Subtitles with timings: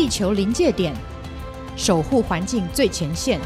[0.00, 0.94] 地球临界点，
[1.76, 3.38] 守护环境最前线。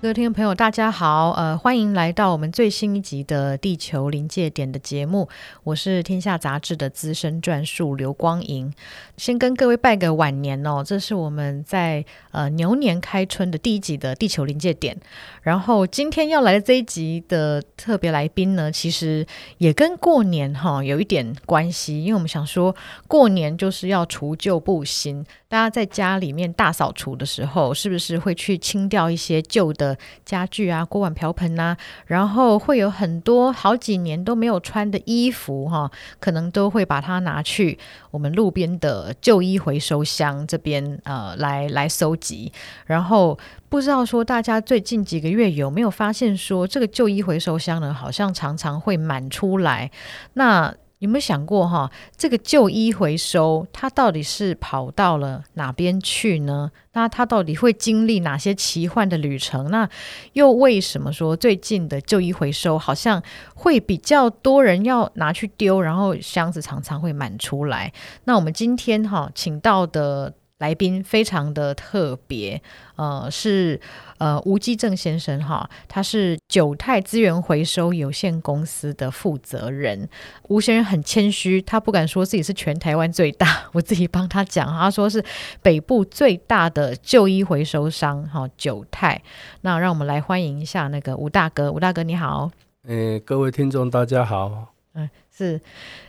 [0.00, 5.28] 各位听众朋友，大家好，呃，欢迎来到我们最新一集的《地球临界点》的节目。
[5.64, 8.72] 我是天下杂志的资深撰述刘光莹，
[9.16, 10.84] 先跟各位拜个晚年哦。
[10.86, 14.94] 这是我们在呃牛年开春的第一集的《地球临界点》。
[15.42, 19.26] 然后今天要来的这一集的特别来宾呢，其实
[19.56, 22.72] 也跟过年哈有一点关系，因为我们想说
[23.08, 25.26] 过年就是要除旧布新。
[25.48, 29.87] 大家在家里面大扫除的时候，是不是会去清掉一些旧的
[30.24, 31.76] 家具啊、锅碗瓢盆啊？
[32.06, 37.78] 然后会有很多好几年都没有穿的衣服，哈，可能都会把它拿去
[38.10, 42.52] 我们路边的旧衣回收箱这边，呃，来来收集。
[42.86, 43.38] 然后
[43.68, 49.90] 不知道说大家最近几个月有没有发现说，这个旧衣回收箱呢，好像常常会满出来。
[50.34, 56.70] 那有没有想过哈，这个旧衣回收它到底是跑到了哪边去呢？
[56.92, 59.70] 那它到底会经历哪些奇幻的旅程？
[59.70, 59.88] 那
[60.32, 63.22] 又为什么说最近的旧衣回收好像
[63.54, 67.92] 会比较多人要拿去丢，然后箱子常常会满出来？
[68.24, 70.34] 那我们今天哈请到的。
[70.58, 72.60] 来宾非常的特别，
[72.96, 73.80] 呃，是
[74.18, 80.08] 呃吴基正先生哈，他是九泰资源回收有限公司的负责人。
[80.48, 85.24] 吴先生很谦虚，他不敢说自己是全台湾最大， 我自己帮他讲，他说是
[85.62, 89.22] 北部最大的旧衣回收商哈，九泰。
[89.60, 92.50] 那让我们来欢迎一下那个吴大哥，吴大哥你好。
[92.88, 94.74] 诶，各位听众大家好。
[94.94, 95.60] 嗯，是，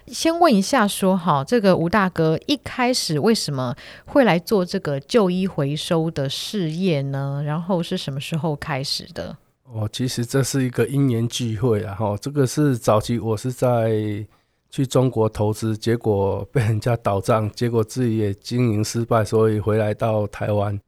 [0.07, 3.75] 先问一下说，说哈，这个吴大哥一开始为什么
[4.07, 7.43] 会来做这个旧衣回收的事业呢？
[7.45, 9.37] 然后是什么时候开始的？
[9.65, 14.25] 哦，其实这是一个因缘聚会啊，哈，这个是早期我是在
[14.71, 20.79] 去中国投资，结果被人家倒账，结果自己也经营失败，所以回来到台湾，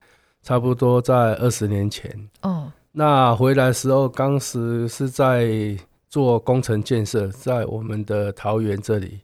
[0.41, 2.11] 差不多在二十年前。
[2.41, 5.77] 哦，那回来时候，当时是在。
[6.11, 9.21] 做工程建设，在我们的桃园这里，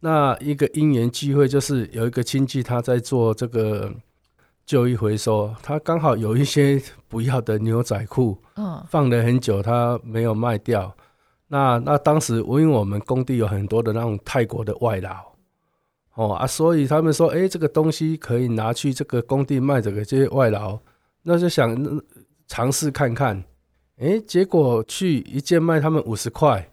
[0.00, 3.90] 那一个因缘机会，就是有一个亲戚他在做这个
[4.66, 6.78] 旧衣回收，他刚好有一些
[7.08, 10.94] 不要的牛仔裤，嗯放了很久，他没有卖掉。
[11.46, 15.32] 那那当时，因为我们工地有很多的那种泰国的外劳，
[16.12, 20.78] 哦啊，所以他们说，哎，这个东西可以拿去这个工地卖，这个这些外劳，
[21.22, 21.74] 那就想
[22.46, 23.42] 尝试看看。
[24.00, 26.70] 哎，结果去一件卖他们五十块，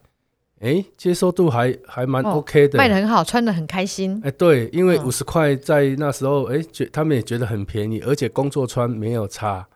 [0.60, 4.22] 哎，接受度还还蛮 OK 的，哦，卖得很好，穿得很开心。
[4.24, 9.68] 哎，对，因为五十块在那时候，哎，觉他们也觉得很便宜，而且工作穿没有差，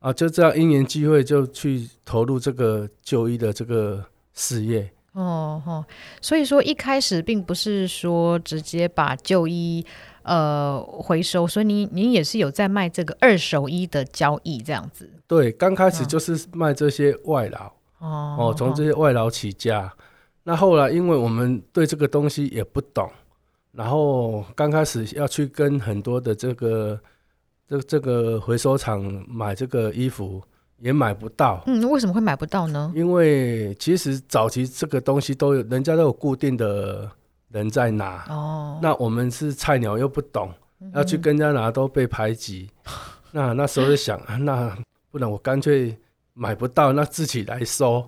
[0.00, 4.04] 啊，就这样因缘机会就去投入这个旧衣的这个
[4.34, 4.90] 事业。
[5.12, 5.84] 哦哦，
[6.20, 9.84] 所以说一开始并不是说直接把旧衣。
[10.24, 15.10] 呃，回收，所以你你也是有在卖这个二手衣的交易这样子？
[15.32, 17.66] 对，刚开始就是卖这些外劳
[18.00, 19.86] 哦，哦，从这些外劳起家。
[19.86, 19.90] 哦、
[20.42, 23.10] 那后来因为我们对这个东西也不懂，
[23.70, 27.00] 然后刚开始要去跟很多的这个
[27.66, 30.42] 这这个回收厂买这个衣服，
[30.80, 31.62] 也买不到。
[31.66, 32.92] 嗯，为什么会买不到呢？
[32.94, 37.10] 因为其实早期这个东西都有，人家都有固定的。
[37.52, 40.50] 人在拿哦，那我们是菜鸟又不懂，
[40.80, 42.70] 嗯、要去跟人家拿都被排挤。
[43.30, 44.74] 那那时候就想，那
[45.12, 45.96] 不然我干脆
[46.34, 48.04] 买不到，那自己来收。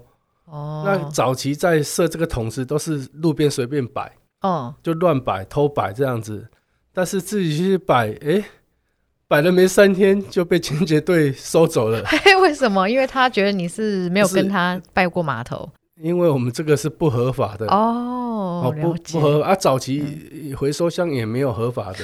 [0.46, 4.10] 哦，那早期在设这个桶时都是路边随便摆，
[4.40, 6.48] 哦，就乱摆偷摆这样子。
[6.92, 8.44] 但是自己去摆，哎、欸，
[9.28, 12.02] 摆了没三天就被清洁队收走了。
[12.08, 12.88] 嘿，为什么？
[12.88, 15.70] 因为他觉得你是没有跟他拜过码头。
[16.00, 21.98] 因为我们这个是不合法的哦，哦，不不合法啊，早期回收箱也没有合法的。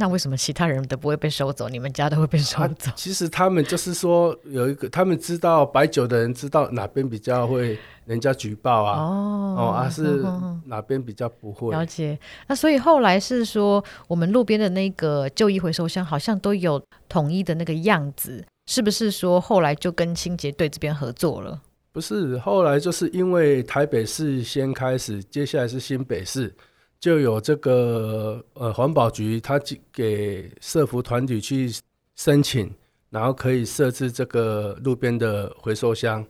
[0.00, 2.90] 那为什么其他人都不会被收走，你们家都会被收走？
[2.90, 10.24] 啊、其实他们就是说有一个，他们知道摆酒的人知道哪边比较会人家举报啊，哦，哦啊是
[10.64, 11.70] 哪边比较不会。
[11.70, 12.18] 了解。
[12.46, 21.60] 那所以后来是说，我们路边的那个旧衣回收箱好像都有统一的那个样子，是不是说后来就跟清洁队这边合作了？
[21.92, 26.54] 不是，后来就是因为台北市先开始，接下来是新北市，
[27.00, 29.58] 就有这个呃环保局，他
[29.90, 31.72] 给社福团体去
[32.14, 32.72] 申请，
[33.08, 36.24] 然后可以设置这个路边的回收箱。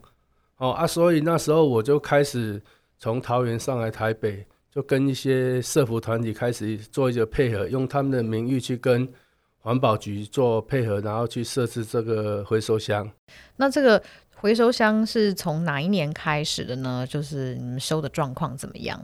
[0.57, 2.61] 哦啊，所以那时候我就开始
[2.97, 9.07] 从桃园上来台北，就跟一些社福团体开始做一个配合，用他们的名誉去跟
[9.59, 13.11] 环保局做配合，然后去设置这个回收箱。
[13.57, 14.01] 那这个。
[14.33, 17.05] 回收箱是从哪一年开始的呢？
[17.07, 18.99] 就是你们收的状况怎么样？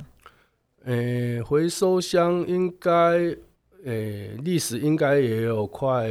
[0.88, 3.36] 诶、欸，回收箱应该，诶、
[3.84, 6.08] 欸，历史应该也有快，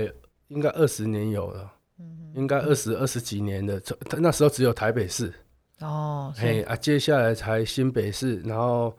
[0.48, 3.80] 应该二十年有了，嗯、应该二十二十几年的，
[4.18, 5.32] 那时候只有台北市，
[5.80, 8.94] 哦，嘿啊，接下来才新北市，然后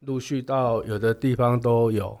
[0.00, 2.16] 陆续到有的地方都有，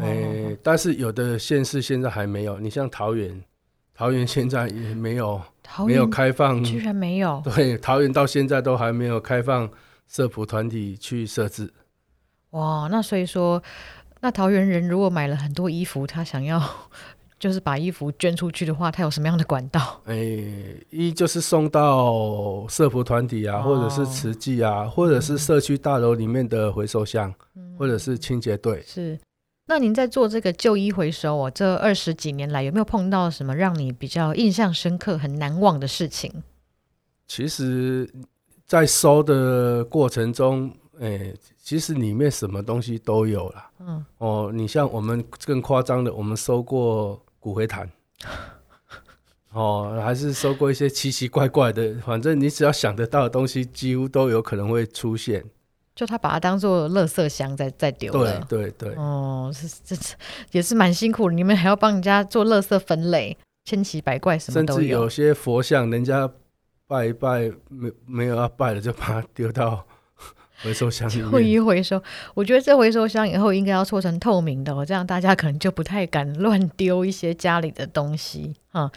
[0.00, 3.44] 诶、但是有的县市现在还没有，你像桃园，
[3.92, 5.38] 桃园现在也没有，
[5.86, 9.70] 没有开放，居然没有，对，桃园到现在都还没有开放
[10.06, 11.70] 社普团体去设置。
[12.50, 13.62] 哇，那所以说，
[14.20, 16.62] 那桃园人如果买了很多衣服，他想要
[17.38, 20.00] 就是把衣服捐出去的话，他有什么样的管道？
[20.06, 28.82] 哎、欸，一就是送到社服团体啊，哦、或者是慈济啊，或者是社区大楼里面的回收箱，嗯、或者是清洁队。
[28.86, 29.18] 是。
[29.66, 36.42] 那您在做这个旧衣回收哦，这二十几年来有没有碰到什么让你比较印象深刻、很难忘的事情？
[37.26, 38.08] 其实，
[38.64, 40.74] 在收的过程中。
[41.00, 43.70] 哎、欸，其实里面什么东西都有啦。
[43.78, 47.88] 嗯，哦，你像我们更夸张的，我们收过骨灰坛，
[49.52, 55.44] 哦，还是收过一些奇奇怪怪的，反正你只要想得到的东西，几乎都有可能会出现。
[55.94, 58.12] 就他把它当做垃圾箱在在丢。
[58.12, 58.94] 对对对。
[58.94, 60.14] 哦，是这这
[60.52, 64.78] 也是蛮辛苦的，你们还要帮人家做垃圾分类，千奇百怪什么都有。
[64.80, 66.30] 甚至有些佛像，人家
[66.86, 69.84] 拜一拜没没有要拜了，就把它丢到。
[70.62, 72.02] 回收箱旧衣回收，
[72.34, 78.90] 我觉得这回收箱以后应该要做成透明的哦，这样大家可能就不太敢乱丢一些家里的东西啊。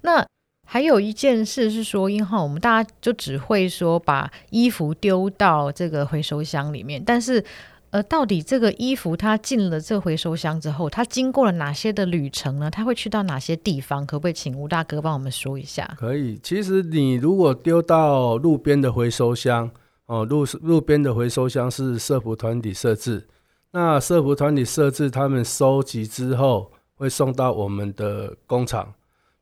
[0.00, 0.26] 那
[0.66, 7.44] 还有一件事是说，因为我们大家就只会说把衣服丢到这个回收箱里面，但是
[7.90, 12.68] 呃，到底这个衣服它进了这回收箱之后，它经过了哪些的旅程呢？
[12.68, 14.04] 它会去到哪些地方？
[14.04, 15.88] 可不可以请吴大哥帮我们说一下？
[15.96, 19.70] 可以，其实你如果丢到路边的回收箱。
[20.06, 23.26] 哦，路路边的回收箱是社福团体设置，
[23.70, 28.92] 那社福团体设置，他们收集之后会送到我们的工厂，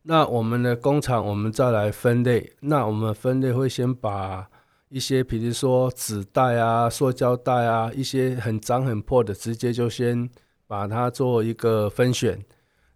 [0.03, 4.49] 那我们的工厂我们再来分类，那我们分类会先把
[4.89, 10.31] 一些，比如说纸袋啊、塑胶袋啊，一些很脏很破的，直接就先
[10.69, 12.41] 把它做一个分选，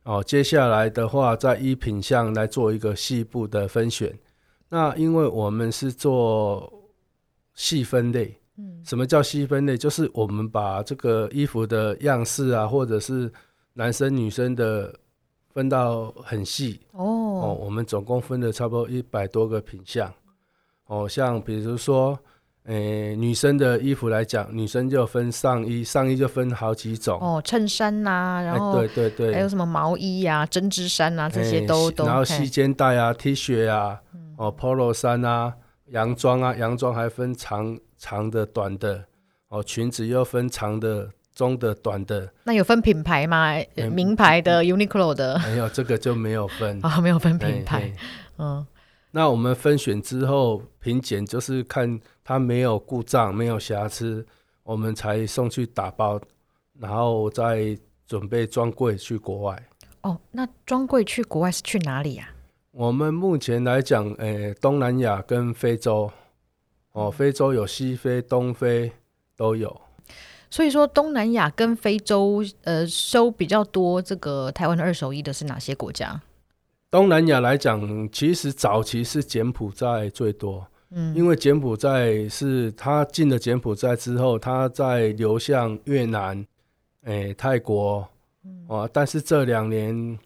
[0.04, 4.16] 哦，接下来的话再依品项来做一个细部的分选，
[4.68, 6.72] 那因为我们是做。
[7.56, 9.76] 细分类，嗯，什么叫细分类？
[9.76, 13.32] 就是我们把这个衣服的样式啊，或者是
[13.72, 14.94] 男生女生的
[15.52, 16.78] 分到很细。
[16.92, 20.12] 哦，哦，我们总共分了差不多一百多个品项
[20.86, 22.16] 哦，像比如说，
[22.64, 27.18] 诶、欸，女生的衣服来讲，女生就分上衣，上衣就分好几种。
[27.20, 33.98] 哦，衬衫呐、啊，然后、欸、对对对，还有什么毛衣呀、啊、针织衫啊，这些都、欸、都，然后细肩带啊、T 恤啊，
[34.36, 35.54] 哦，Polo 衫啊。
[35.86, 39.04] 洋装啊，洋装还分长长的、短的，
[39.48, 42.32] 哦，裙子又分长的、中的、短的。
[42.44, 43.50] 那有分品牌吗？
[43.50, 45.38] 欸、名牌的、嗯、Uniqlo 的？
[45.40, 47.80] 没有，这个就没有分啊、 哦，没有分品牌。
[47.80, 47.96] 嘿嘿
[48.38, 48.66] 嗯，
[49.12, 54.26] 那我们分选之后品检，就是看它没有故障、没有瑕疵，
[54.64, 56.20] 我们才送去打包，
[56.78, 59.62] 然后再准备装柜去国外。
[60.02, 62.35] 哦，那专柜去国外是去哪里呀、啊？
[62.78, 66.11] 我们目前来讲，诶、欸，东南亚跟非洲，
[66.93, 68.92] 哦，非洲有西非、东非
[69.35, 69.80] 都有。
[70.50, 76.21] 所以说，东南亚跟非洲，呃，收比较多这个台湾的二手衣的是哪些国家？
[76.90, 86.47] 东南亚来讲，其实早期是柬埔寨最多，嗯，因为柬埔寨是他进了柬埔寨之后，他再流向越南、
[87.04, 88.06] 诶、欸，泰国，
[88.66, 90.18] 哦、啊，但是这两年。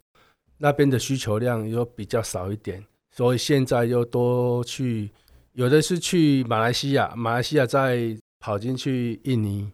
[0.63, 5.11] 那边的需求量又比较少一点，所以现在又多去，
[5.55, 9.73] 有的是去马来西亚，马来西亚再跑进去印尼，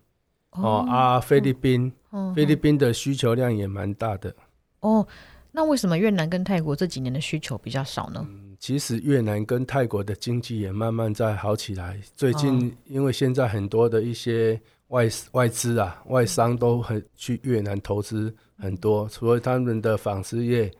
[0.52, 4.32] 哦，哦啊，菲律宾，哦、菲律宾的需求量也蛮大的。
[4.78, 5.04] 哦，
[5.50, 8.24] 那为什么越南跟泰国这几年的需求比较少呢？
[8.30, 12.00] 嗯，其实越南跟泰国的经济也慢慢在好起来。
[12.14, 18.32] 最近因为现在很多的一些外外资啊，外商都很去越南投资。
[18.58, 20.72] 很多，所以他们的纺织业、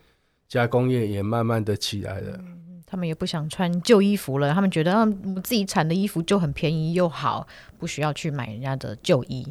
[0.49, 2.37] 加工业也慢慢的起来了。
[2.39, 5.07] 嗯，他们也不想穿旧衣服了，他们觉得
[5.43, 7.47] 自己产的衣服就很便宜又好，
[7.79, 9.47] 不需要去买人家的旧衣。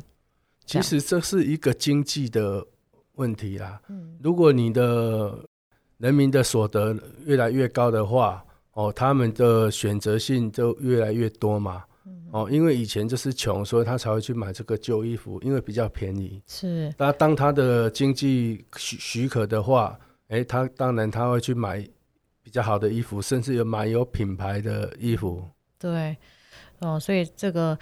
[0.65, 2.65] 其实这是一个经济的
[3.13, 3.79] 问题啦。
[3.89, 5.38] 嗯，如果你的
[5.98, 11.84] 人民的所得越来越高的话，哦，他们的选择性就越来越多嘛。
[12.32, 16.40] 哦，因为以前就是穷，所以他才会去买这个旧衣服，因为比较便宜。
[16.46, 16.94] 是。
[16.98, 19.98] 那当他的经济许许可的话，
[20.28, 21.84] 诶、欸，他当然他会去买
[22.44, 25.44] 比较好的衣服，甚至有买有品牌的衣服。
[25.80, 26.16] 对，
[26.80, 27.78] 哦，所以这个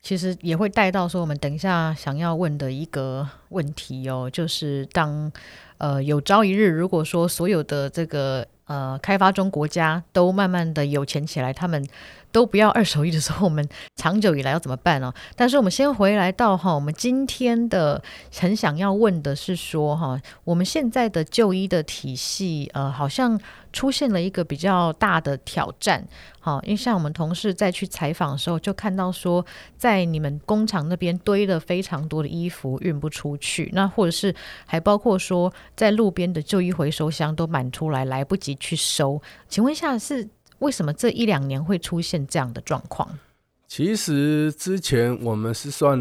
[0.00, 5.30] 其实也会带到说，我们等一下想要问的一个问题哦，就是当
[5.78, 11.86] 呃有朝一日，如果说所有的这个呃开发中国家都慢慢的有钱起来，他们。
[12.32, 15.12] 都不要二手衣的时候，我们长久以来要怎么办呢？
[15.36, 18.02] 但是我们先回来到哈，我们今天的
[18.34, 23.38] 很想要问的是说哈，我们现在的就医的体系呃，好像
[23.72, 26.04] 出现了一个比较大的挑战。
[26.40, 29.44] 好，因为像我们同事在去采访的时候，就看到说，
[29.76, 34.34] 在你们工厂那边堆了非常多的衣服运不出去，那或者是
[34.66, 39.22] 还包括说，在路边的就医回收箱都满出来，来不及去收。
[39.48, 40.28] 请问一下是？
[40.62, 43.18] 为什么这一两年会出现这样的状况？
[43.66, 45.98] 其实之前我们是算，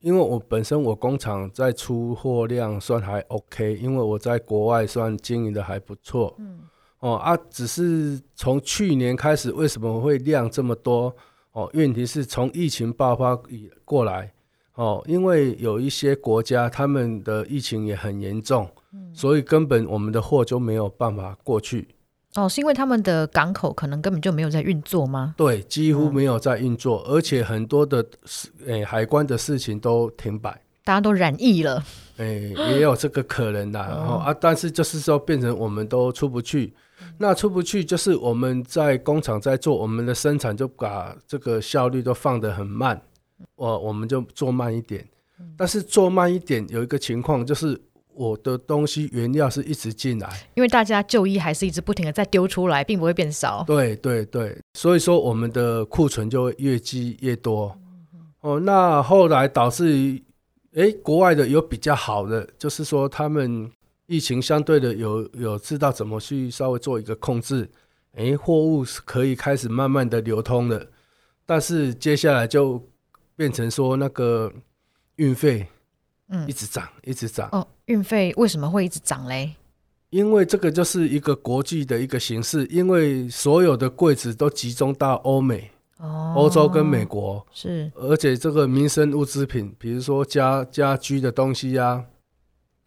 [0.00, 6.34] 因为我本身我工厂在出货量算还 OK，因为我在国外算经营的还不错。
[6.38, 6.60] 嗯，
[7.00, 11.14] 哦啊，只是从去年开始，为什么会量这么多？
[11.52, 14.32] 哦，问题是从疫情爆发以过来，
[14.74, 21.88] 哦，因为有一些国家他们的疫情也很严重，嗯，所以根本我们的货就没有办法过去。
[22.36, 25.34] 哦，是因为他们的港口可能根本就没有在运作吗？
[25.36, 30.50] 对，几乎没有在运作，嗯、而且很多的事，诶、欸，海关的事情都停摆，
[30.82, 31.80] 大家都染疫了，
[32.16, 43.00] 诶、欸，也有这个可能的，然后、哦、啊，但是就是说变成我们都出不去，嗯、那出不去就是我们在工厂在做，我们的生产就把这个效率都放得很慢，
[43.54, 45.06] 我我们就做慢一点，
[45.56, 47.80] 但是做慢一点有一个情况就是。
[48.14, 53.64] 我的东西原料是一直进来，因为大家就医还是一直不停的在丢出来，并不会变少。
[53.66, 57.76] 对对对，所以说我们的库存就会越积越多。
[58.40, 60.22] 哦，那后来导致于，
[60.74, 63.70] 哎，国外的有比较好的，就是说他们
[64.06, 67.68] 疫情相对的有有知道怎么去稍微做一个控制，
[68.16, 70.86] 哎，货物是可以开始慢慢的流通了，
[71.44, 72.80] 但是接下来就
[73.34, 74.52] 变成说那个
[75.16, 75.66] 运费。
[76.28, 77.48] 嗯，一直涨，一直涨。
[77.52, 79.54] 哦，运费为什么会一直涨嘞？
[80.08, 87.92] 因为这个就是一个国际的一个形式，因为所有的柜子都集中到欧美、哦、欧洲跟美国，是。
[87.94, 92.04] 而且这个民生物资品，比如说家家居的东西呀、啊，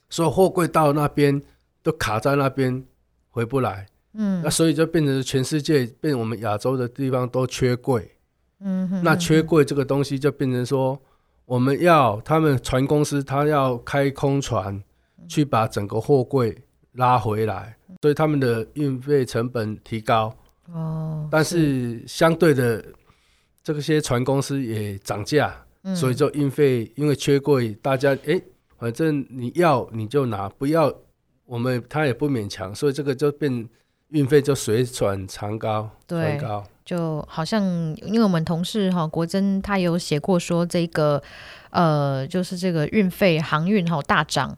[0.10, 1.39] 所有货柜到那边
[1.84, 2.84] 都卡在那边，
[3.29, 3.86] 回不来。
[4.13, 8.10] 嗯，那所以就变成全世界，变我们亚洲的地方都缺柜。
[8.62, 11.00] 嗯哼，那缺柜这个东西就变成说。
[11.47, 14.83] 我们要他们船公司，他要开空船
[15.29, 16.53] 去把整个货柜
[16.91, 20.35] 拉回来，所以他们的运费成本提高。
[20.73, 22.83] 哦，但是相对的，
[23.63, 25.55] 这些船公司也涨价，
[25.95, 28.41] 所以就运费因为缺柜，大家哎，
[28.77, 30.93] 反正你要你就拿，不要
[31.45, 33.69] 我们他也不勉强，所以这个就变
[34.09, 36.65] 运费就水涨船高，船高。
[36.88, 37.62] 就好像，
[37.98, 41.22] 因为我们同事哈国珍他有写过说这个，
[41.70, 44.58] 呃，就是这个运费航运哈大涨。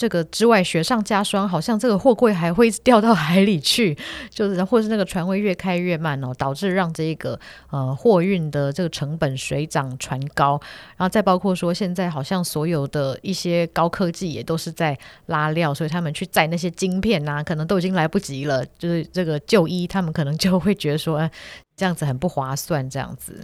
[0.00, 3.94] 这个之外，雪上加霜，好像这个货柜还会掉到海里去，
[4.30, 7.38] 就是或是那个船会越开越慢哦，导致让这个
[7.68, 10.58] 呃货运的这个成本水涨船高，
[10.96, 21.30] 然后再包括说现在好像所有的一些高科技也都是在拉料，所以他们去载那些晶片呐、啊，可能都已经来不及了，就是这个就医，他们可能就会觉得说，哎，
[21.76, 23.38] 这样子很不划算，这样子。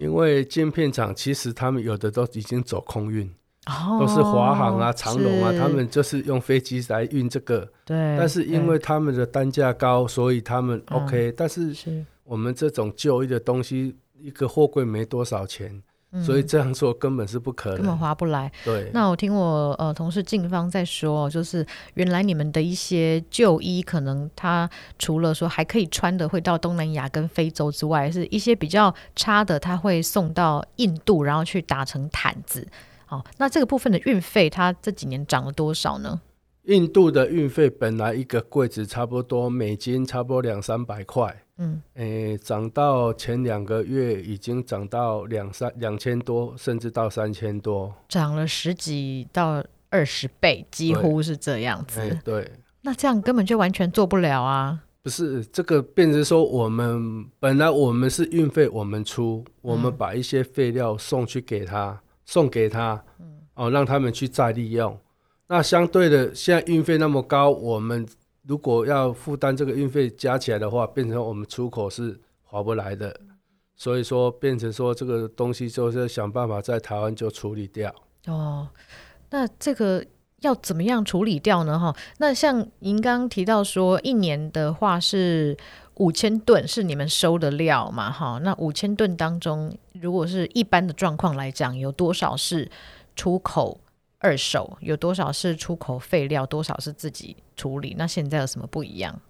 [0.00, 3.32] 因为晶片厂其实他们有的都已经走空运。
[3.98, 7.68] 都是华航啊、长龙啊，他们就是用飞机来运这个。
[7.84, 8.16] 对。
[8.18, 11.32] 但是因为他们的单价高，所以他们 OK。
[11.36, 11.76] 但是
[12.24, 15.82] 我们这种旧衣的东西，一个货柜没多少钱，
[16.24, 18.50] 所以这样做根本是不可能，根本划不来。
[18.64, 18.90] 对。
[18.94, 21.64] 那我听我呃同事静芳在说，就是
[21.94, 32.66] 原来你们的一些旧衣，可能它除了说还可以穿的会到东南亚跟非洲之外，是一些比较差的，它会送到印度，然后去打成毯子。
[33.10, 36.20] 好，那这个部分的运费，它这几年涨了多少呢？
[36.66, 51.98] 印度的运费本来一个柜子差不多美金差不多两三百块，嗯，诶、欸，涨到前两个月已经涨到两三两千多，甚至到三千多，涨了十几到二十倍，几乎是这样子。
[51.98, 52.48] 欸、对，
[52.82, 54.84] 那这样根本就完全做不了啊！
[55.02, 62.00] 不是这个，变成说我们本来我们是运费我们出，我们把一些废料送去给他。
[62.30, 63.04] 送给他，
[63.54, 64.96] 哦，让他们去再利用。
[65.48, 68.06] 那相对的，现在运费那么高，我们
[68.46, 73.20] 如果要负担这个运费加起来的话，变成我们出口是划不来的。
[73.74, 77.92] 所以说，变成说这个东西就是想办法在台湾就处理掉。
[78.28, 78.68] 哦，
[79.30, 80.06] 那这个
[80.40, 81.78] 要怎么样处理掉呢？
[81.78, 85.56] 哈，那像您刚刚提到说，一年的话是
[85.96, 88.10] 五千吨是你们收的料嘛？
[88.10, 92.70] 哈，那五千吨当中，如果是一般的状况来讲，有多少是
[93.14, 93.80] 出口
[94.18, 94.78] 二手？
[94.80, 96.46] 有多少是出口废料？
[96.46, 97.94] 多少是自己处理？
[97.98, 99.20] 那现在有什么不一样？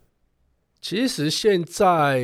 [0.81, 2.23] 其实现在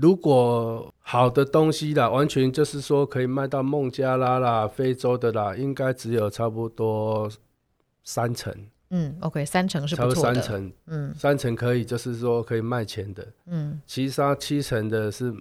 [0.00, 7.28] 如果好的东西啦，完全就是说可以卖到孟加拉啦、非洲的啦，应该只有差不多。
[8.04, 8.52] 三成，
[8.90, 15.34] 嗯，OK，三成是不错的，差不多三成，嗯，三成可以，就是说可以卖钱的，嗯，其他七成的是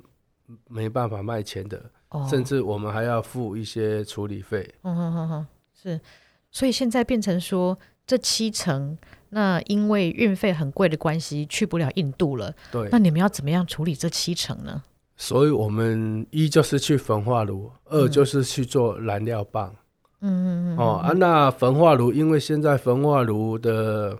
[0.67, 5.99] 没办法卖钱的，哦，甚至我们还要付一些处理费，嗯哼哼哼，是，
[6.51, 8.97] 所以现在变成说这七成，
[9.29, 14.83] 那因为运费很贵的关系，去不了印度了，对，那你们要怎么样处理这七成呢？
[15.15, 19.69] 所以我们一就是去焚化炉，二就是去做燃料棒。
[19.71, 19.75] 嗯
[20.21, 24.17] 嗯嗯哦啊，那焚化炉，因为现在焚化炉的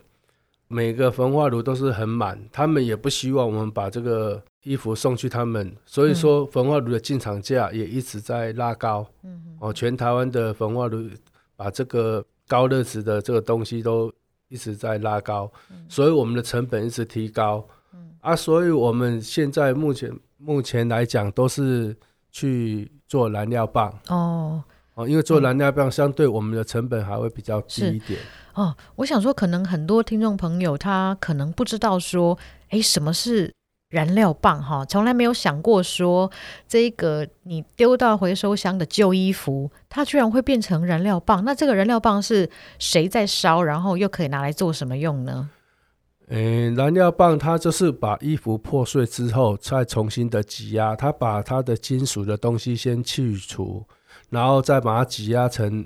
[0.68, 9.08] 每个焚化炉都是很满，他们也不希望我们把这个衣服送去他们，所以说焚化炉的进场价也一直在拉高。
[9.24, 11.10] 嗯哦，全台湾的焚化炉
[11.56, 14.14] 把这个高热值的这个东西都
[14.50, 15.52] 一直在拉高，
[15.90, 17.66] 所以我们的成本一直提高。
[17.94, 21.96] 嗯啊，所以我们现在目前目前来讲都是
[22.32, 23.92] 去做燃料棒。
[24.10, 24.64] 哦。
[24.98, 28.20] 哦，因为做燃料棒相对我们的成本还会比较低一点。
[28.56, 32.36] 哦，我想说，可能很多听众朋友他可能不知道说，
[32.70, 33.54] 哎，什么是
[33.92, 34.60] 燃料棒？
[34.60, 36.32] 哈，从来没有想过说，
[36.68, 41.46] 这一个你丢到回收箱的旧衣服，它居然会变成燃料棒。
[41.46, 42.50] 那这个燃料棒是
[42.80, 43.62] 谁在烧？
[43.62, 45.52] 然后又可以拿来做什么用呢？
[46.30, 53.86] 嗯，燃料棒它就是把衣服破碎之后再重新的挤压，它把它的金属的东西先去除。
[54.30, 55.86] 然后再把它挤压成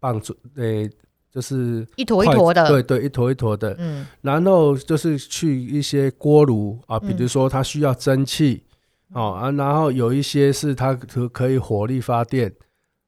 [0.00, 0.90] 棒状，诶，
[1.30, 3.74] 就是一坨一坨的，对对，一坨一坨的。
[3.78, 8.62] 嗯，然后就是去一些锅炉啊，比如说它需要蒸汽，
[9.12, 12.50] 哦啊，然后有一些是它可可以火力发电，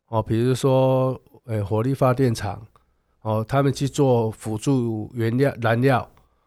[0.08, 2.60] 哦，比如说诶，火力发电厂，
[3.22, 6.06] 哦，他们去做辅助原料燃料，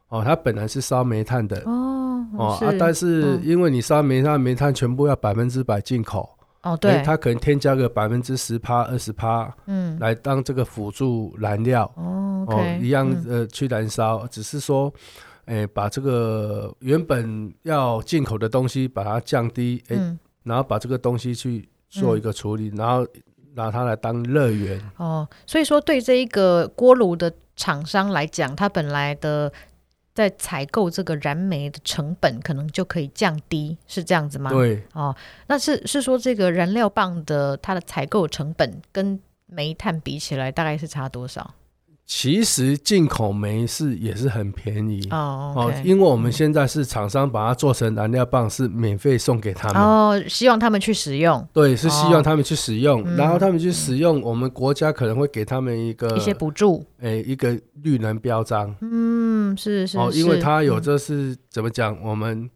[0.10, 6.38] 哦，它本来是烧煤炭的，哦哦啊，但是因为你烧煤炭，煤炭全部要百分之百进口。
[6.64, 14.94] 哦，对，它可能添加个百分之十趴、二十趴，嗯，来当这个辅助燃料，哦，哦，一样呃去燃烧，只是说，
[15.46, 19.98] 哎，把这个原本要进口的东西把它降低，哎，
[20.44, 23.08] 然后把这个东西去做一个处理，然后
[23.56, 24.80] 拿它来当热源。
[24.98, 29.52] 哦，所以说对这一个锅炉的厂商来讲，它本来的。
[30.14, 34.52] 在采购这个燃煤的成本，可能就可以降低，是这样子吗？
[34.52, 35.16] 对，哦，
[35.48, 41.56] 那是是说这个燃料棒的它的采购成本跟煤炭比起来，大概是差多少？
[42.14, 45.08] 其实进口煤是也是很便宜。
[45.12, 49.82] 哦，okay, 哦，因为我们现在是厂商把它做成燃料棒，是免费送给他们。
[49.82, 51.48] 哦，希望他们去使用。
[51.54, 58.76] 对，是希望他们去使用，哦、然后他们去使用，嗯、我们国家可能会给他们一个一些补助，哎，一个绿能标章。
[58.82, 62.50] 嗯，是是，是哦，因为他有这是、嗯、怎么讲，我们。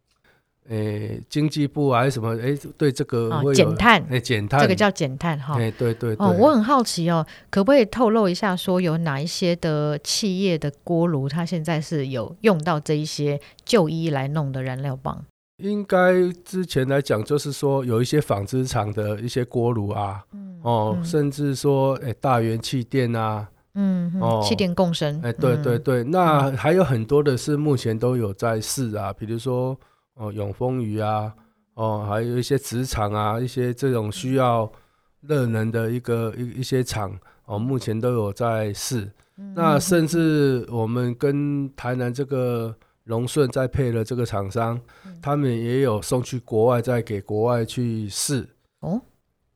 [0.67, 2.29] 诶，经济部还是什么？
[2.38, 5.53] 诶，对这个减碳，诶，减碳，这个叫减碳哈。
[5.60, 6.15] 诶，对对。
[6.17, 15.23] 哦，我很好奇哦，可不可以透露一下，说有哪一些的企业的锅炉，它现在是有用到这一些旧衣来弄的燃料棒？
[15.58, 16.12] 应该
[16.43, 25.21] 之前来讲，就是说有一些纺织厂的一些锅炉啊，嗯、哦，嗯、甚至说诶，大元气电啊，嗯，哦，气电共生。
[25.21, 29.77] 哎，对对对，嗯、那还有很多的是目前都有在试啊，比如说。
[30.17, 31.35] 哦，永丰余啊，
[31.73, 34.71] 哦，还有一些职场啊，一些这种需要
[35.19, 39.11] 热能的一个一一些厂，哦，目前都有在试。
[39.35, 48.47] 嗯、那甚至我们跟台南这个荣顺在配了这个厂商，嗯、他们也有送去国外，再给国外去试。
[48.79, 49.01] 哦，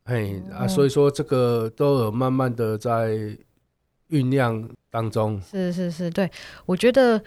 [0.04, 3.18] 嘿啊，所以说这个都有慢慢的在
[4.10, 5.42] 酝酿当中。
[5.42, 6.30] 是是是，对，
[6.66, 7.22] 我觉得。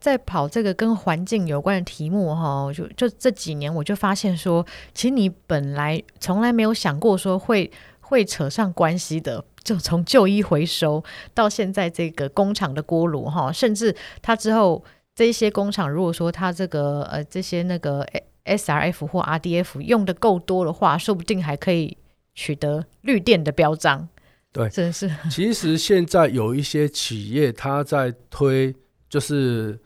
[0.00, 14.82] 在跑这个跟环境有关的题目哈，就就这几年我就发现说，其实你本来从来没有想过说会会扯上关系的，就从旧衣回收到现在这个工厂的锅炉哈，甚至它之后
[15.14, 18.02] 这些工厂如果说它这个呃这些那个
[18.46, 21.98] SRF 或 RDF 用的够多的话，说不定还可以
[22.34, 24.08] 取得绿电的标章。
[24.52, 25.10] 对，真是。
[25.30, 28.74] 其实现在有一些企业他在推，
[29.08, 29.78] 就是。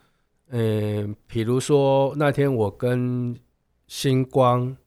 [0.51, 3.35] 嗯，比如说那天我跟
[3.87, 4.77] 星光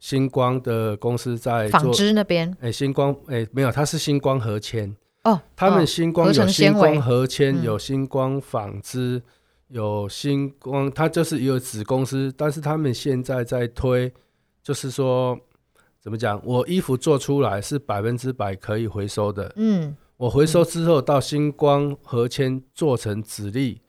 [0.00, 9.22] 星光的公司在做纺织那边，哎，星光哎没有，他是星光合签哦，他们星光有星光合纤，嗯、有星光纺织，
[9.68, 14.12] 有星光，它就是一个子公司，但是他们现在在推，
[14.64, 15.38] 就是说
[16.08, 23.82] 怎么讲，我衣服做出来是百分之百可以回收的，嗯，我回收之后到星光合纤做成纸粒，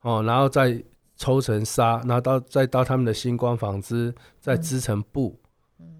[0.00, 0.82] 哦，然后再
[1.16, 5.36] 抽成纱，然后到再到他们的星光纺织再织成布。
[5.38, 5.38] 嗯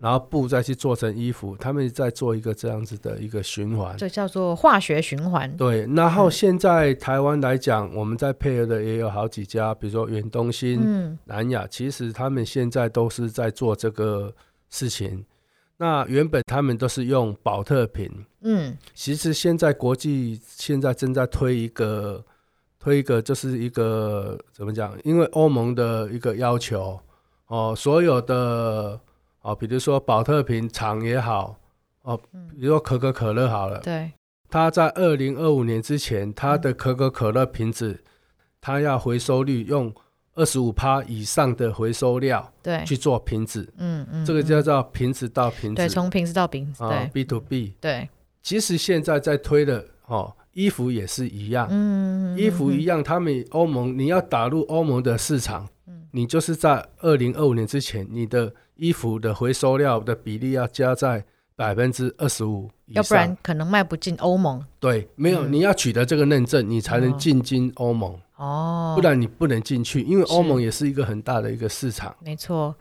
[0.01, 5.57] 然后布再去做成衣服，他们在做一个这样子的一个循环，这叫做化学循环。
[5.57, 14.33] 对，然后现在台湾来讲，我们在配合的也有好几家，比如说远东新、嗯、南亚，其实他们现在都是在做这个
[14.71, 15.25] 事情。
[15.83, 18.09] 那原本他们都是用保特瓶，
[18.43, 22.25] 嗯，其实现在国际现在正在推一个，
[22.79, 24.97] 推一个就是一个怎么讲？
[25.03, 27.01] 因为欧盟的一个要求
[27.49, 29.01] 哦，所有的。
[29.41, 31.57] 哦，比如说保特瓶厂也好，
[32.03, 32.17] 哦，
[32.53, 34.13] 比如说可口可乐好了，对，
[34.49, 38.05] 它在二零二五年之前，它的可口可乐瓶子，
[38.61, 39.93] 它要回收率用
[40.35, 48.09] 二十五趴以上的回收料，对，去做瓶子，嗯嗯，这个叫做瓶子到瓶子，对，从瓶子到瓶子，对，B to B，对，
[48.43, 56.07] 其实现在在推的哦，衣服也是一样，嗯，衣服一样，他们欧盟你要打入欧盟的市场，嗯。
[56.13, 58.53] 你就是在二零二五年之前，你的。
[58.77, 61.25] 衣服的回收料的比例要加在
[61.63, 64.65] 百分之二十五，要不然可能卖不进欧盟。
[64.81, 68.19] 对，没有，嗯、你要取得这个认证，你才能进军欧盟。
[68.37, 72.15] 哦，不然你不能进去，因为欧盟也是一个很大的一个市场。
[72.21, 72.75] 没错，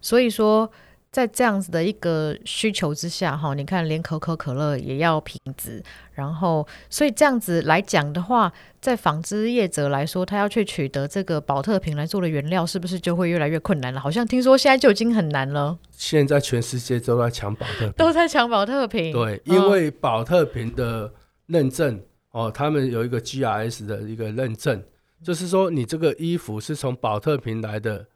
[0.00, 0.70] 所以说。
[1.12, 13.98] 在这样子的一个需求之下，哈，你看连可口可乐也要瓶子，然后所以这样子来讲的话，在纺织业者来说，他要去取得这个宝特瓶来做的原料，是不是就会越来越困难了？
[13.98, 15.76] 好像听说现在就已经很难了。
[15.90, 19.12] 现在全世界都在抢宝特瓶，都在抢宝特瓶。
[19.12, 21.12] 对，因为宝特瓶的
[21.46, 24.80] 认证哦，他们有一个 GRS 的一个认证，
[25.24, 28.06] 就是说你这个衣服是从宝特瓶来的，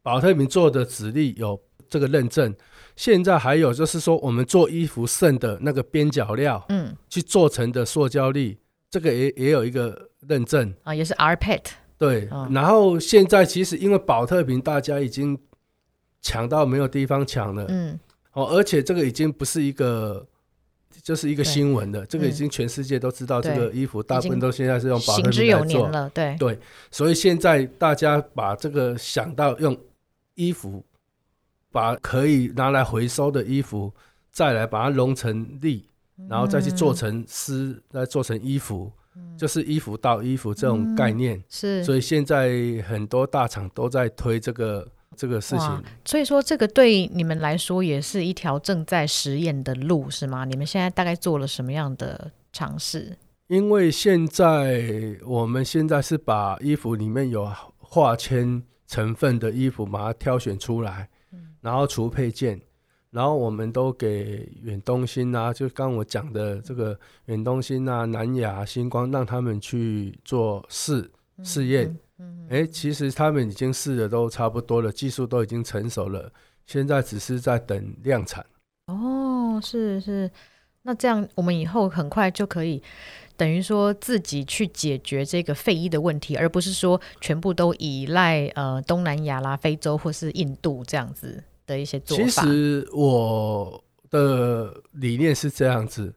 [0.00, 1.60] 宝特瓶做的纸粒有。
[1.88, 2.54] 这个认证，
[2.96, 8.58] 现在还有就是说，我们做衣服剩的那个边角料，嗯，去做成的塑胶粒，
[8.90, 10.74] 这个也也有一个认证。
[10.82, 11.62] 啊，也是 rPET。
[11.98, 15.38] 对，哦、然后现在其实因为保特瓶大家已经
[16.20, 17.98] 抢到没有地方抢了，嗯，
[18.32, 20.26] 哦，而且这个已经不是一个，
[21.02, 26.36] 就是一个新闻的，这个已经全世界都知道，这个衣服大部分都现在是用保特瓶来做，了，对。
[26.38, 26.58] 对，
[26.90, 29.74] 所以现在大家把这个想到用
[30.34, 30.84] 衣服。
[31.76, 33.92] 把可以拿来回收的衣服，
[34.32, 35.86] 再来把它熔成粒，
[36.26, 38.90] 然后再去做成丝，再做成衣服，
[39.36, 41.44] 就是衣服到衣服这种概念。
[41.50, 42.48] 是，所以现在
[42.88, 45.84] 很多大厂都在推这个这个事情。
[46.06, 50.46] 所以说，这个对你们来说也是一条正在实验的路，是吗？
[50.46, 53.18] 你们现在大概做了什么样的尝试？
[53.48, 57.46] 因为现在我们现在是把衣服里面有
[57.78, 61.10] 化纤成分的衣服，把它挑选出来。
[61.66, 62.60] 然后除配件，
[63.10, 71.10] 然后我们都给远东新啊，就刚我讲的这个远东新啊、南亚、星光，让他们去做试
[71.42, 71.92] 试验。
[72.20, 76.32] 嗯，哎，其实他们已经试的都差不多了，技术都已经成熟了，
[76.68, 78.46] 现在只是在等量产。
[78.86, 80.30] 哦，是是，
[80.82, 82.80] 那这样我们以后很快就可以
[83.36, 91.42] 等于说自己去解决这个废衣的问题，而不是说全部都依赖呃东南亚啦、非洲或是印度这样子。
[91.66, 92.24] 的一些做法。
[92.24, 96.14] 其实我的理念是这样子，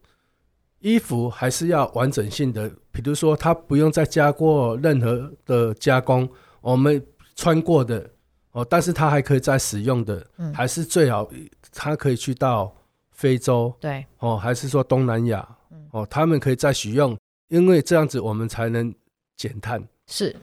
[0.78, 6.28] 衣服还是要完整性的，比如说它不用再加过任何的加工，
[6.60, 8.08] 我们穿过的
[8.52, 11.28] 哦，但是它还可以再使用的，嗯、还是最好
[11.72, 12.74] 它可以去到
[13.12, 15.46] 非洲，对哦，还是说东南亚，
[15.90, 18.94] 哦，他们可以再使用，因为这样子我们才能
[19.36, 19.82] 减碳。
[20.06, 20.34] 是，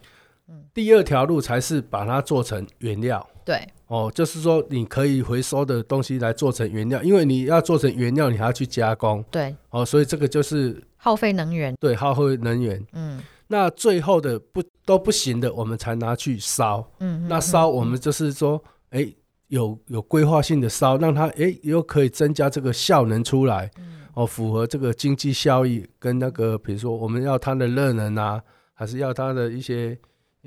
[0.72, 3.26] 第二条路才是把它做成原料。
[3.48, 3.66] 对。
[3.86, 9.24] 哦，就是说你可以回收的东西来做成原料，因为你要做成原料，你还要去加工。
[9.30, 11.74] 对，哦，所以这个就是耗费能源。
[11.80, 12.86] 对，耗费能源。
[12.92, 16.86] 嗯，那最后的不都不行的，我们才拿去烧。
[17.00, 23.70] 嗯，那烧我们就是说，哎、欸，有有规划性的烧，让它哎、欸、又可以增加这个效能出来。
[23.78, 28.42] 嗯，哦，符合这个经济效益跟那个，比如说我们要它的热能啊，
[28.74, 29.98] 还是要它的一些。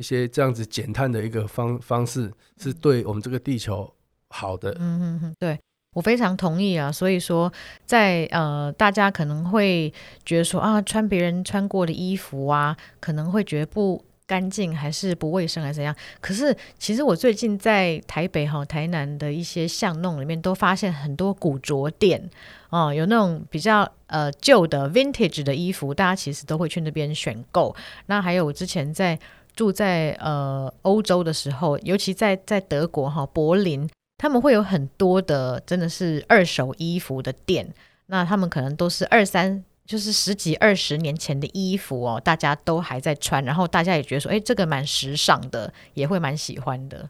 [0.01, 3.87] 一些这样子减碳的一个方方式，是对我们这个地球
[4.29, 4.71] 好的。
[4.79, 5.59] 嗯嗯嗯，对，
[5.93, 6.91] 我非常同意啊。
[6.91, 7.47] 所以说
[7.85, 9.93] 在，在呃，大家可能会
[10.25, 15.95] 觉得说啊，穿别人穿过的衣服啊，可能会觉得不干净还是不卫生还是怎样？
[16.19, 22.27] 可是其实我最近在台北哈、台南的一些巷弄里面都发现很多古着店
[22.71, 27.75] 哦，有那种比较呃旧的 vintage 的衣服，大家其实都会去那边选购。
[28.05, 29.19] 那还有我之前在
[29.55, 37.73] 住在呃欧洲的时候，尤其在在德国哈柏林，他们会有很多的真的是二手衣服的店，
[38.07, 39.63] 那他们可能都是二三。
[39.83, 47.09] 就是十几二十年前的衣服哦，大家都还在穿，然后大家也觉得说，哎，这个蛮时尚的，也会蛮喜欢的。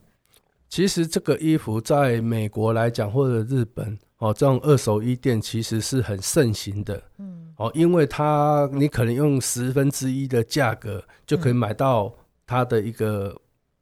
[0.68, 7.00] 其实这个衣服在美国来讲，或者日本哦，这种二手衣店其实是很盛行的。
[7.20, 12.12] 嗯，哦，因为它你可能用十分之一的价格就可以买到
[12.52, 13.34] 它的一个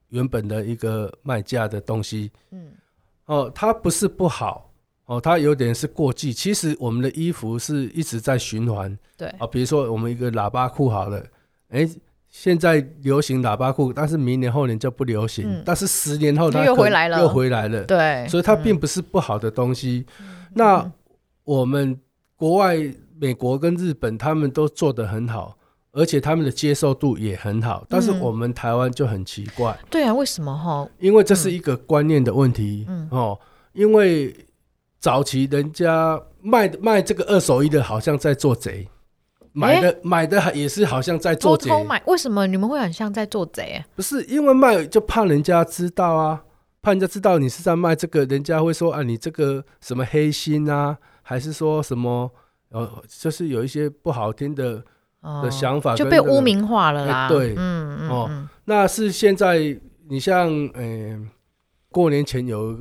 [0.10, 2.32] 原本的一个卖价的东西。
[2.52, 2.72] 嗯，
[3.26, 4.72] 哦，它不是不好。
[5.06, 6.32] 哦，它有点是过季。
[6.32, 8.96] 其实我们的衣服是一直在循环。
[9.18, 11.26] 对啊，比如说我们一个喇叭裤好了，
[11.70, 11.90] 哎，
[12.30, 15.46] 现在流行喇叭裤，但是明年后年就不流行。
[15.48, 17.84] 嗯、但是十年后它又回来了，又回来了。
[17.86, 20.06] 对，所以它并不是不好的东西。
[20.20, 20.92] 嗯、那
[21.44, 22.00] 我们
[22.36, 22.78] 国外
[23.20, 25.58] 美国跟日本他们都做得很好，
[25.92, 27.86] 而且他们的接受度也很好。
[27.90, 29.78] 但是我们台湾就很奇怪。
[29.90, 30.88] 对啊，为什么哈？
[31.00, 32.86] 因为这是一个观念的问题。
[32.88, 33.40] 嗯哦，
[33.74, 34.36] 因为。
[35.02, 38.86] 早期人家卖卖这个二手衣的，好像在做贼；
[39.54, 41.70] 买的买的也是好像在做贼。
[41.70, 43.82] 偷偷买，为什么你们会很像在做贼？
[43.96, 46.44] 不是因为卖就怕人家知道啊，
[46.82, 52.30] 怕人家知道你是在卖这个，人家会说啊，你这个什么黑心啊，还是说什么
[52.72, 54.84] 呃，就是有一些不好听的
[55.22, 57.28] 的想法，就被污名化了啦。
[57.30, 59.78] 对，嗯嗯哦，那是现在
[60.08, 61.30] 你像嗯，
[61.92, 62.78] 过年前有。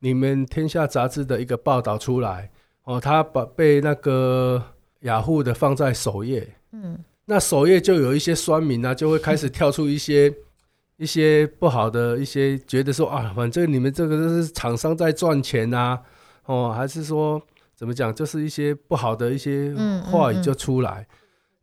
[0.00, 2.50] 你们天下杂志的一个报道出来
[2.82, 4.62] 哦，他把被那个
[5.00, 10.30] 雅虎的放在首页，嗯，那首页就有一些酸民啊，就会开始跳出一些
[10.98, 15.98] 一些不好的一些，觉得说啊，反正你们这个都是厂商在赚钱呐，
[16.44, 17.40] 哦，还是说
[17.74, 19.74] 怎么讲，就是一些不好的一些
[20.12, 21.06] 话语就出来。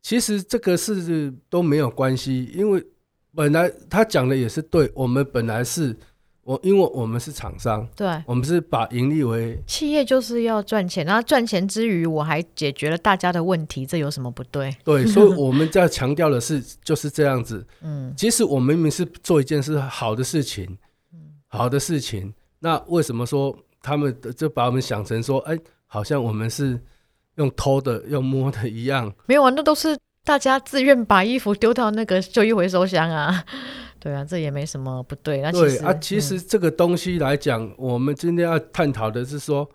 [0.02, 2.84] 其实这个是都没有关系，因为
[3.34, 5.96] 本来他讲的也是对，我们本来是。
[6.44, 11.06] 我因为我们是厂商，对，我们是把盈利为企业，就是要赚钱。
[11.06, 14.76] 然后赚钱之余，我还解决了大家的问题，这有什么不对？
[14.82, 17.64] 对，所以我们在强调的是就是这样子。
[17.80, 20.66] 嗯，即使我明明是做一件事好的事情，
[21.12, 26.76] 嗯，好的事情，那为什么说他们就把我们想成说，哎，好像我们是
[27.36, 29.12] 用偷的、用摸的一样？
[29.26, 33.44] 没有啊，那都是大家自愿把衣服丢到那个旧衣回收箱啊。
[33.98, 35.40] 对啊，这也没什么不对。
[35.40, 39.68] 那其实对啊，其实这个东西来讲，嗯，我们今天要探讨的是说，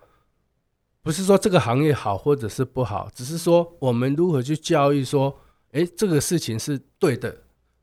[1.01, 5.33] 不是说这个行业好或者是不好，只是说我们如何去教育说，
[5.71, 7.33] 哎，这个事情是对的，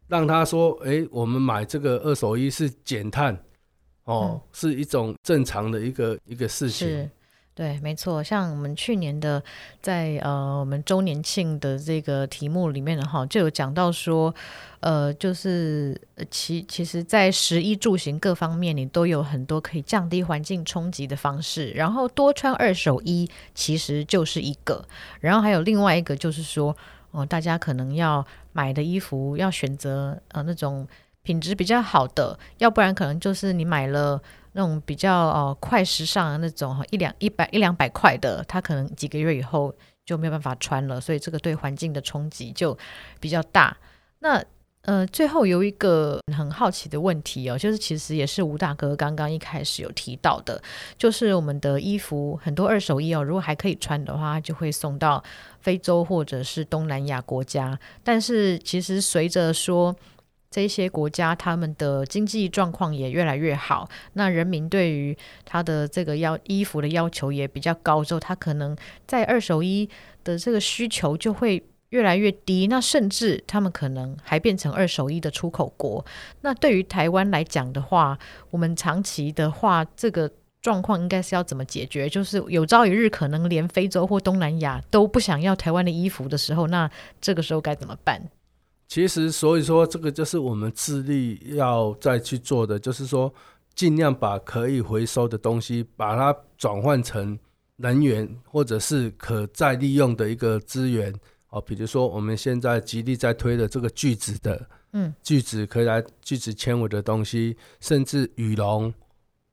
[0.06, 3.34] 让他说，哎，我们买这个二手衣是减碳，
[4.04, 7.10] 哦，嗯，是一种正常的一个一个事情。
[7.56, 9.40] 对，没错，像我们去年的
[9.80, 14.34] 在呃我们周年庆的这个题目里面的哈，就有讲到说，
[14.80, 15.96] 呃，就是
[16.32, 21.70] 其其实，在食衣住行各方面，你都有很多可以降低环境冲击的方式。
[21.70, 24.84] 然后多穿二手衣其实就是一个，
[25.20, 26.76] 然后还有另外一个就是说，
[27.12, 30.84] 哦、呃，大家可能要买的衣服要选择呃那种
[31.24, 34.22] 品质比较好的，要不然可能就是你买了。
[34.56, 39.74] 那种比较哦快时尚的那种，一两一百一两百块的，它可能几个月以后
[40.06, 42.78] 就没有办法穿了，所以这个对环境的冲击就
[43.18, 43.76] 比较大。
[44.20, 44.40] 那
[44.82, 50.62] 呃，最后有一个很好奇的问题哦，就是其实也是吴大哥刚刚一开始有提到的，
[50.96, 55.20] 就是我们的衣服很多二手衣哦，如果还可以穿的话，就会送到
[55.58, 57.76] 非洲或者是东南亚国家。
[58.04, 59.96] 但是其实随着说。
[60.54, 69.90] 这些国家他们的经济状况也越来越好，那人民对于他的这个要衣服的要求也比较高，之后他可能在二手衣
[70.22, 76.06] 的这个需求就会越来越低，那甚至他们可能还变成二手衣的出口国。
[76.42, 78.16] 那对于台湾来讲的话，
[78.50, 80.30] 我们长期的话，这个
[80.62, 82.08] 状况应该是要怎么解决？
[82.08, 86.88] 就是有朝一日可能连非洲或东南亚都不想要台湾的衣服的时候，那
[87.20, 88.22] 这个时候该怎么办？
[88.86, 93.32] 其实，所以说这个就是我们致力要再去做的，就是说
[93.74, 97.36] 尽量把可以回收的东西，把它转换成
[97.76, 101.12] 能源或者是可再利用的一个资源
[101.48, 101.60] 哦。
[101.60, 108.92] 比如说我们现在极力在推的这个聚酯的，嗯，聚酯可以来聚酯纤维的东西，甚至羽绒、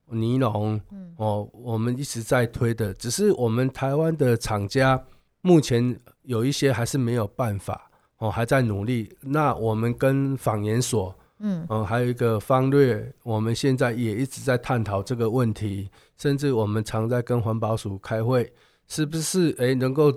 [0.06, 0.80] 尼龙，
[1.16, 5.02] 哦，我们一直在推的，只是我们台湾的厂家
[5.40, 7.88] 目前有一些还是没有办法。
[8.22, 9.10] 哦还在努力。
[9.20, 18.52] 那我们跟访研所，嗯，嗯，还有一个方略，我们现在也一直在探讨这个问题，甚至我们常在跟环保署开会，
[18.86, 20.12] 是不是诶能够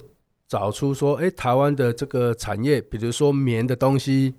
[0.48, 4.36] 找出说，诶台湾的这个产业，比如说棉的东西，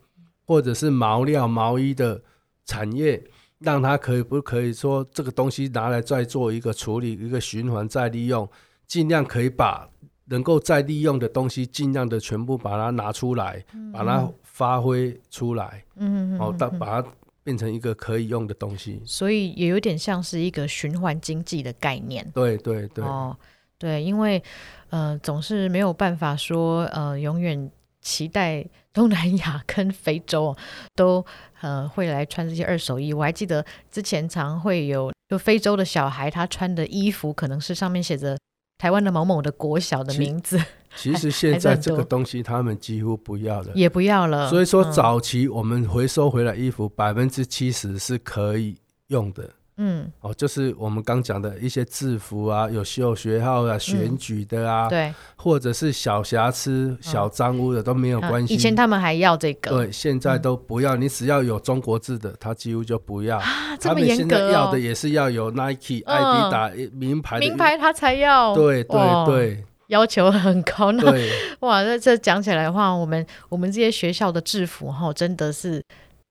[0.46, 2.22] 或者是毛料、毛衣的
[2.64, 3.22] 产业。
[3.58, 8.46] 让它可以不可以说这个东西拿来再做一个处理，一个循环再利用，
[8.86, 9.88] 尽量可以把
[10.26, 17.08] 能够再利用的东西尽量的全部把它拿出来，嗯、把它发挥出来，嗯，好，到把它
[17.42, 19.00] 变成一个可以用的东西。
[19.04, 22.30] 所以也有点像是一个循环经济的概念。
[22.34, 23.36] 对对对，哦，
[23.78, 24.42] 对，因为
[24.90, 27.70] 呃总是没有办法说呃永远。
[28.02, 30.56] 期待东南亚跟非洲
[30.94, 31.26] 都
[31.60, 33.12] 呃会来穿这些二手衣。
[33.12, 38.38] 我还记得之前常会有就非洲的小孩，他穿的衣服可能是上面写着
[38.78, 40.60] 台湾的某某的国小的名字。
[40.96, 44.48] 其实现在这个东西他们几乎不要了，也不要了。
[44.48, 48.76] 所以说早期我们回收回来衣服百分之七十是可以
[49.08, 49.50] 用的。
[49.78, 58.54] 嗯，哦，就是我们刚讲的一些制服啊，有秀学号啊、选举的啊，嗯、对，或者是小瑕疵、小脏污的、嗯、都没有关系。
[58.54, 60.96] 以前他们还要这个，对，现在都不要。
[60.96, 63.36] 嗯、你只要有中国字的，他几乎就不要。
[63.36, 64.28] 啊，这么严格哦。
[64.28, 68.54] 他们现在要的也是要有 Nike、嗯、艾迪达名牌，名牌他才要。
[68.54, 70.90] 对对对，要求很高。
[70.92, 75.82] 那对哇，那这讲起来的话，我们我们这些学校的制服哈，真的是。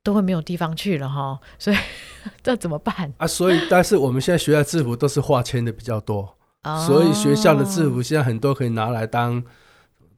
[0.05, 1.77] 都会没有地方去了哈，所以
[2.43, 3.25] 这怎么办啊？
[3.25, 9.43] 所以，但是我们现在学校制服都是化纤的比较多，哦、所以学校的制服现在很多可以拿来当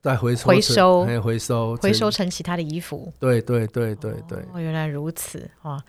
[0.02, 3.12] 再回收、回收、回收、回收成其他的衣服。
[3.18, 5.82] 对对对对对，哦，原来如此啊。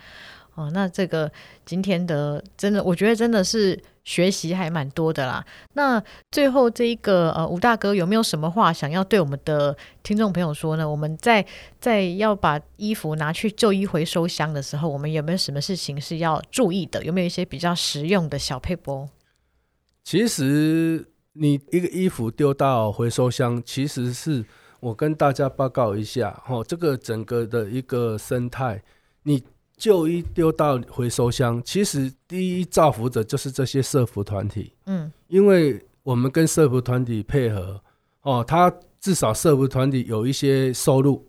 [0.58, 1.30] 哦，那这个
[1.64, 5.44] 今天的真的，我觉得真的是学习还蛮多的啦。
[5.74, 10.90] 那最后这一个呃，吴大哥有没有什么话想要对我们的听众朋友说呢？
[10.90, 11.46] 我们在
[11.78, 17.04] 在要把衣服拿去旧衣回收箱的时候，我们有没有什么事情是要注意的？
[17.04, 19.08] 有没有一些比较实用的小撇步？
[20.02, 24.44] 其实你一个衣服丢到回收箱，其实是
[24.80, 28.82] 我跟大家报告一下，哦，这个整个的一个生态，
[29.22, 29.40] 你。
[29.78, 34.72] 旧衣丢到回收箱，其实第一造福者就是这些社服团体。
[34.86, 37.80] 嗯，因为我们跟社服团体配合，
[38.22, 41.24] 哦，他至少社服团体有一些收入，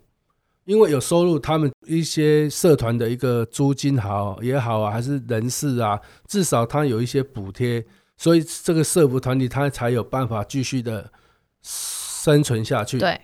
[0.65, 7.85] 因为有收入，他们一些社团的一个租金好也好啊，还是人事啊，至少他有一些补贴，
[8.17, 11.11] 所以这个社服团体他才有办法继续的
[11.61, 12.97] 生存下去。
[12.97, 13.21] 对。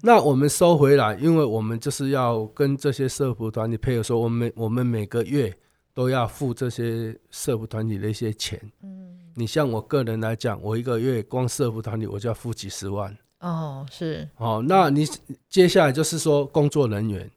[0.00, 5.52] 那我们收回来，因为我们就是要跟这些社服团体配合，说我们我们每个月
[5.92, 8.60] 都要付这些社服团体的一些钱。
[8.82, 13.16] 嗯，你像我个人来讲，我一个月光社服团体我就要付几十万。
[13.40, 14.28] 哦，是。
[14.36, 15.06] 哦，那你
[15.48, 17.30] 接下来就是说工作人员。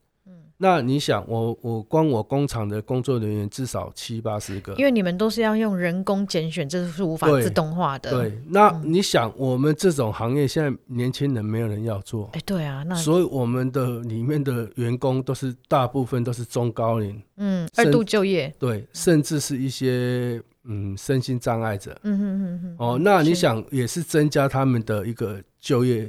[0.63, 8.11] 那你想我，我我光我工厂的工作人员至少七八十个，因为你们都是要用人工拣选，这是无法自动化的。
[8.11, 26.07] 对，对，那你想，我们这种行业现在年轻人没有人要做，哎，对啊，那所以我们的里面的员工都是大部分都是中高龄，嗯，二度就业，对，甚至是一些嗯身心障碍者，嗯哼哼哼，哦，那你想也是增加他们的一个就业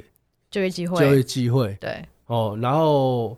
[0.51, 3.35] 就业机会，就业机会，对，哦，然后。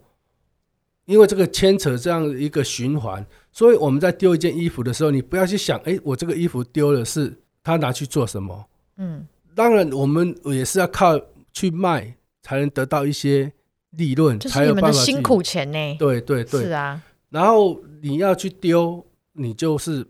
[1.06, 8.66] 因为这个牵扯这样一个循环，所以我们在丢一件衣服的时候，你不要去想，哎，我这个衣服丢了是他拿去做什么？
[8.98, 11.20] 嗯，当然我们也是要靠
[11.54, 13.52] 去卖才能得到一些
[13.92, 14.92] 利润，才有办法。
[14.92, 15.96] 就是你们的辛苦钱呢？
[16.00, 17.02] 对对对，是啊。
[17.30, 20.06] 然后你要去丢，你就是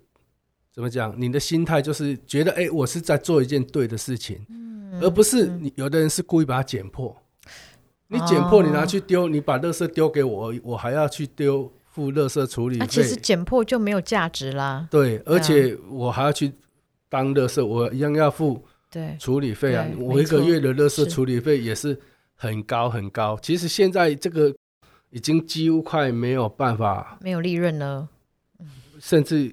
[0.71, 1.13] 怎么讲？
[1.17, 7.15] 你的心态就是觉得，哎，我是在做一件对的事情，嗯，而不是你有的人是故意把它剪破。
[8.08, 12.80] 你剪破，你拿去丢，你把垃圾丢给我，我还要去丢付垃圾处理费。
[12.80, 14.88] 那其实剪破就没有价值啦。
[14.91, 16.52] 对，而且我还要去
[17.10, 19.86] 当垃圾，我一样要付对处理费啊。
[19.98, 22.00] 我一个月的垃圾处理费也是
[22.36, 23.38] 很高很高。
[23.41, 24.54] 其实现在这个
[25.10, 28.08] 已经几乎快没有办法，没有利润了，
[28.99, 29.51] 甚至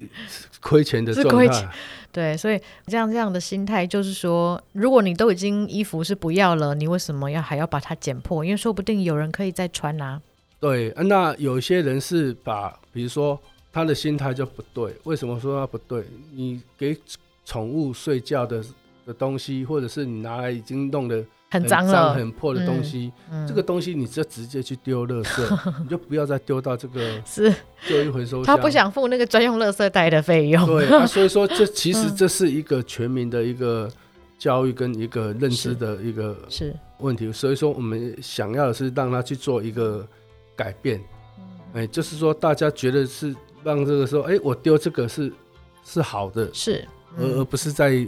[0.59, 1.69] 亏钱的状态。
[2.11, 8.45] 对，所以这样这样的心态就是说，如果你都已经衣服是不要了，你为什么要还要把它剪破？
[8.45, 10.21] 因为说不定有人可以再穿啊。
[10.59, 13.39] 对，那有些人是把，比如说
[13.71, 14.95] 他的心态就不对。
[15.03, 16.03] 为什么说他不对？
[16.31, 16.95] 你给
[17.45, 18.63] 宠物睡觉的
[19.05, 21.23] 的东西，或者是你拿来已经弄得。
[21.53, 27.53] 很脏了，很破的东西，嗯嗯、这个东西你就直接去丢垃圾， 你就不要再丢到这个 是
[27.87, 28.45] 旧衣回收箱。
[28.45, 30.65] 他不想付那个专用垃圾袋的费用。
[30.65, 33.87] 对、啊，所以说这 其实这是一个全民的一个
[34.39, 36.35] 教育跟一个认知的一个。
[36.49, 40.03] 是，问题，所以说我们想要的是让他去做一个
[40.55, 40.99] 改变。
[41.73, 45.31] 哎、欸，就是说大家觉得是让这个说，哎、欸，我丢这个是
[45.85, 46.83] 是好的，是，
[47.15, 48.03] 而、嗯、而不是在。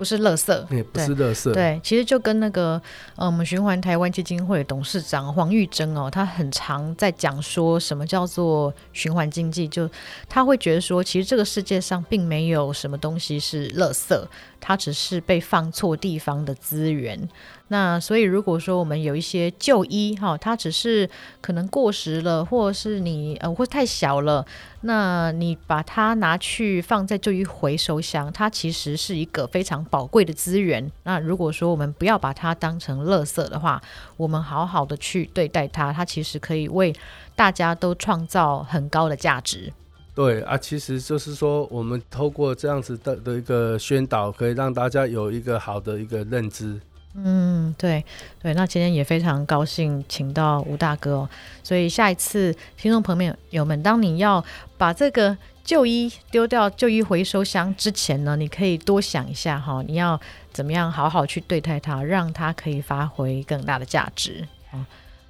[0.00, 1.52] 不是垃圾，也不是垃圾。
[1.52, 2.80] 对，其实就跟那个，
[3.16, 9.86] 呃，我们循环台湾基金会董事长黄玉珍哦，他很常在讲说什么叫做循环经济，就
[10.26, 14.18] 他会觉得说，其实这个世界上并没有什么东西是垃圾，
[14.58, 17.28] 它只是被放错地方的资源。
[17.68, 21.08] 那所以，如果说我们有一些旧衣哈，它只是
[21.40, 24.44] 可能过时了，或者是你呃，或太小了，
[24.80, 30.90] 那你把它拿去放在旧衣回收箱，它其实是一个非常宝贵的资源。
[31.02, 33.82] 那如果说我们不要把它当成垃圾的话，
[34.16, 36.94] 我们好好的去对待它，它其实可以为
[37.34, 39.72] 大家都创造很高的价值。
[40.14, 46.78] 对啊，其实就是说，我们透过这样子的的一个宣导，可以让大家有一个好的一个认知。
[47.14, 48.04] 嗯，对
[48.40, 51.28] 对，那今天也非常高兴请到吴大哥哦，
[51.62, 53.16] 所以下一次听众朋
[53.50, 54.44] 友们，当你要
[54.76, 55.36] 把这个
[55.70, 60.20] 旧衣丢掉旧衣回收箱之前呢，你可以多想一下哈，你要
[60.52, 64.48] 怎么样好好去对待它，让它可以发挥更大的价值。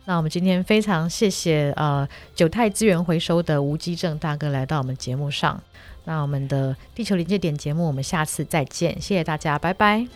[0.07, 5.63] 那我们今天非常谢谢呃九泰资源回收的吴基正大哥来到我们节目上，
[6.07, 10.07] 那我们的地球临界点节目我们下次再见，谢谢大家，拜拜。